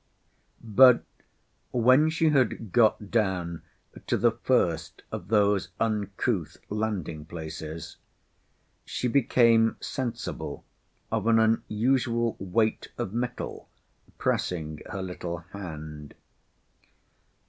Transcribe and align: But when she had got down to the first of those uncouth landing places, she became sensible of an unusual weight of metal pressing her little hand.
But 0.63 1.05
when 1.69 2.09
she 2.09 2.29
had 2.29 2.71
got 2.71 3.11
down 3.11 3.61
to 4.07 4.17
the 4.17 4.31
first 4.31 5.03
of 5.11 5.27
those 5.27 5.69
uncouth 5.79 6.57
landing 6.71 7.23
places, 7.23 7.97
she 8.83 9.07
became 9.07 9.77
sensible 9.79 10.65
of 11.11 11.27
an 11.27 11.37
unusual 11.37 12.35
weight 12.39 12.87
of 12.97 13.13
metal 13.13 13.69
pressing 14.17 14.81
her 14.89 15.03
little 15.03 15.37
hand. 15.53 16.15